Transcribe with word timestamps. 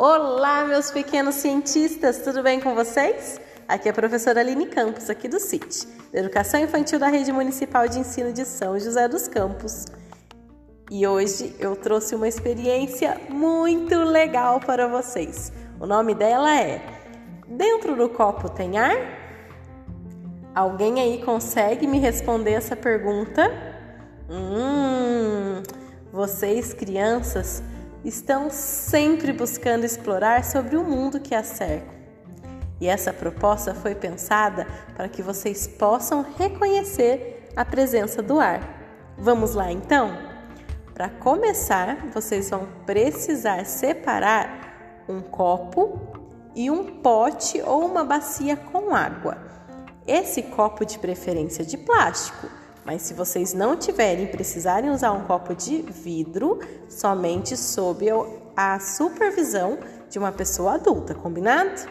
Olá, 0.00 0.64
meus 0.64 0.92
pequenos 0.92 1.34
cientistas, 1.34 2.18
tudo 2.18 2.40
bem 2.40 2.60
com 2.60 2.72
vocês? 2.72 3.40
Aqui 3.66 3.88
é 3.88 3.90
a 3.90 3.94
professora 3.94 4.38
Aline 4.38 4.66
Campos, 4.66 5.10
aqui 5.10 5.26
do 5.26 5.40
CIT, 5.40 5.88
da 6.12 6.20
Educação 6.20 6.60
Infantil 6.60 7.00
da 7.00 7.08
Rede 7.08 7.32
Municipal 7.32 7.88
de 7.88 7.98
Ensino 7.98 8.32
de 8.32 8.44
São 8.44 8.78
José 8.78 9.08
dos 9.08 9.26
Campos. 9.26 9.86
E 10.88 11.04
hoje 11.04 11.52
eu 11.58 11.74
trouxe 11.74 12.14
uma 12.14 12.28
experiência 12.28 13.20
muito 13.28 13.96
legal 13.96 14.60
para 14.60 14.86
vocês. 14.86 15.52
O 15.80 15.86
nome 15.86 16.14
dela 16.14 16.56
é 16.56 16.80
Dentro 17.48 17.96
do 17.96 18.08
copo 18.08 18.48
tem 18.48 18.78
ar? 18.78 18.96
Alguém 20.54 21.00
aí 21.00 21.24
consegue 21.24 21.88
me 21.88 21.98
responder 21.98 22.52
essa 22.52 22.76
pergunta? 22.76 23.50
Hum, 24.30 25.60
vocês, 26.12 26.72
crianças, 26.72 27.64
estão 28.04 28.50
sempre 28.50 29.32
buscando 29.32 29.84
explorar 29.84 30.44
sobre 30.44 30.76
o 30.76 30.84
mundo 30.84 31.20
que 31.20 31.34
a 31.34 31.42
cerca. 31.42 31.96
E 32.80 32.86
essa 32.86 33.12
proposta 33.12 33.74
foi 33.74 33.94
pensada 33.94 34.66
para 34.94 35.08
que 35.08 35.22
vocês 35.22 35.66
possam 35.66 36.24
reconhecer 36.36 37.48
a 37.56 37.64
presença 37.64 38.22
do 38.22 38.38
ar. 38.38 38.60
Vamos 39.16 39.54
lá 39.54 39.72
então? 39.72 40.16
Para 40.94 41.08
começar, 41.08 42.08
vocês 42.12 42.50
vão 42.50 42.68
precisar 42.86 43.64
separar 43.64 45.04
um 45.08 45.20
copo 45.20 46.00
e 46.54 46.70
um 46.70 47.00
pote 47.00 47.60
ou 47.62 47.84
uma 47.84 48.04
bacia 48.04 48.56
com 48.56 48.94
água. 48.94 49.38
Esse 50.06 50.42
copo 50.42 50.84
de 50.84 50.98
preferência 50.98 51.64
de 51.64 51.76
plástico 51.76 52.48
mas 52.88 53.02
se 53.02 53.12
vocês 53.12 53.52
não 53.52 53.76
tiverem 53.76 54.26
precisarem 54.28 54.88
usar 54.88 55.12
um 55.12 55.26
copo 55.26 55.54
de 55.54 55.82
vidro, 55.82 56.58
somente 56.88 57.54
sob 57.54 58.06
a 58.56 58.80
supervisão 58.80 59.78
de 60.08 60.18
uma 60.18 60.32
pessoa 60.32 60.76
adulta, 60.76 61.14
combinado? 61.14 61.86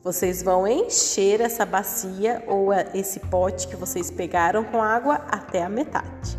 Vocês 0.00 0.44
vão 0.44 0.64
encher 0.64 1.40
essa 1.40 1.66
bacia 1.66 2.44
ou 2.46 2.72
esse 2.72 3.18
pote 3.18 3.66
que 3.66 3.74
vocês 3.74 4.12
pegaram 4.12 4.62
com 4.62 4.80
água 4.80 5.16
até 5.28 5.64
a 5.64 5.68
metade. 5.68 6.38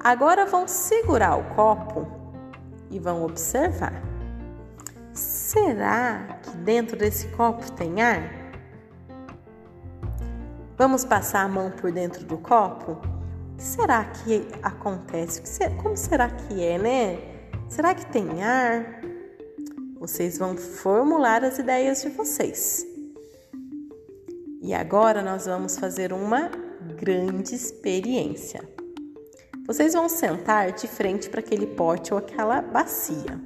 Agora 0.00 0.46
vão 0.46 0.66
segurar 0.66 1.36
o 1.36 1.54
copo 1.54 2.04
e 2.90 2.98
vão 2.98 3.24
observar. 3.24 4.02
Será 5.12 6.36
que 6.42 6.50
dentro 6.56 6.96
desse 6.96 7.28
copo 7.28 7.70
tem 7.70 8.02
ar? 8.02 8.43
Vamos 10.76 11.04
passar 11.04 11.44
a 11.44 11.48
mão 11.48 11.70
por 11.70 11.92
dentro 11.92 12.24
do 12.24 12.36
copo? 12.36 12.92
O 12.92 13.56
que 13.56 13.62
será 13.62 14.04
que 14.04 14.44
acontece? 14.60 15.40
Como 15.80 15.96
será 15.96 16.28
que 16.28 16.64
é, 16.64 16.76
né? 16.76 17.18
Será 17.68 17.94
que 17.94 18.04
tem 18.06 18.42
ar? 18.42 19.00
Vocês 20.00 20.36
vão 20.36 20.56
formular 20.56 21.44
as 21.44 21.60
ideias 21.60 22.02
de 22.02 22.08
vocês. 22.08 22.84
E 24.60 24.74
agora 24.74 25.22
nós 25.22 25.46
vamos 25.46 25.78
fazer 25.78 26.12
uma 26.12 26.50
grande 26.96 27.54
experiência. 27.54 28.68
Vocês 29.68 29.94
vão 29.94 30.08
sentar 30.08 30.72
de 30.72 30.88
frente 30.88 31.30
para 31.30 31.38
aquele 31.38 31.68
pote 31.68 32.12
ou 32.12 32.18
aquela 32.18 32.60
bacia. 32.60 33.40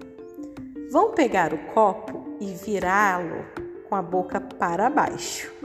Vão 0.90 1.12
pegar 1.12 1.52
o 1.52 1.58
copo 1.74 2.38
e 2.40 2.54
virá-lo 2.54 3.44
com 3.86 3.94
a 3.94 4.00
boca 4.00 4.40
para 4.40 4.88
baixo 4.88 5.57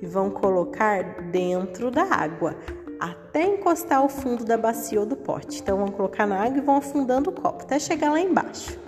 e 0.00 0.06
vão 0.06 0.30
colocar 0.30 1.02
dentro 1.30 1.90
da 1.90 2.04
água 2.04 2.56
até 2.98 3.44
encostar 3.44 4.04
o 4.04 4.08
fundo 4.08 4.44
da 4.44 4.56
bacia 4.56 5.00
ou 5.00 5.06
do 5.06 5.16
pote. 5.16 5.60
Então 5.60 5.78
vão 5.78 5.88
colocar 5.88 6.26
na 6.26 6.42
água 6.42 6.58
e 6.58 6.60
vão 6.60 6.76
afundando 6.76 7.30
o 7.30 7.32
copo 7.32 7.64
até 7.64 7.78
chegar 7.78 8.12
lá 8.12 8.20
embaixo. 8.20 8.78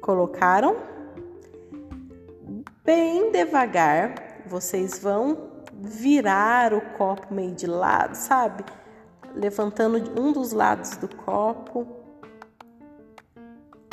Colocaram? 0.00 0.76
Bem 2.84 3.30
devagar, 3.30 4.42
vocês 4.46 4.98
vão 4.98 5.50
virar 5.74 6.72
o 6.72 6.80
copo 6.96 7.34
meio 7.34 7.54
de 7.54 7.66
lado, 7.66 8.14
sabe? 8.14 8.64
Levantando 9.34 10.20
um 10.20 10.32
dos 10.32 10.52
lados 10.52 10.96
do 10.96 11.14
copo. 11.14 11.86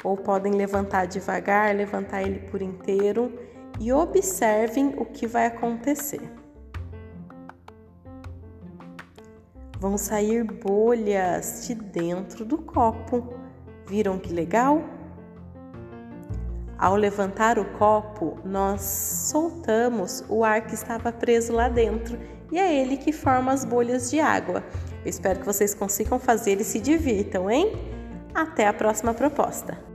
Ou 0.04 0.16
podem 0.16 0.54
levantar 0.54 1.08
devagar, 1.08 1.76
levantar 1.76 2.22
ele 2.22 2.40
por 2.48 2.62
inteiro 2.62 3.55
e 3.80 3.92
observem 3.92 4.96
o 4.98 5.06
que 5.06 5.28
vai 5.28 5.46
acontecer. 5.48 6.22
Vão 9.80 9.98
sair 9.98 10.44
bolhas 10.44 11.68
de 11.68 11.76
dentro 11.76 12.46
do 12.46 12.58
copo. 12.58 13.34
Viram 13.88 14.18
que 14.18 14.34
legal? 14.34 14.82
Ao 16.78 16.96
levantar 16.96 17.58
o 17.58 17.66
copo, 17.78 18.38
nós 18.44 18.82
soltamos 18.82 20.24
o 20.28 20.44
ar 20.44 20.66
que 20.66 20.74
estava 20.74 21.12
preso 21.12 21.54
lá 21.54 21.70
dentro 21.70 22.18
e 22.52 22.60
é 22.60 22.82
ele 22.82 22.98
que 22.98 23.12
forma 23.12 23.52
as 23.52 23.64
bolhas 23.64 24.10
de 24.10 24.20
água. 24.20 24.64
Eu 25.04 25.10
espero 25.10 25.40
que 25.40 25.46
vocês 25.46 25.74
consigam 25.74 26.20
fazer 26.20 26.60
e 26.60 26.64
se 26.64 26.80
divirtam, 26.80 27.50
hein? 27.50 27.74
Até 28.34 28.68
a 28.68 28.74
próxima 28.74 29.14
proposta! 29.14 29.95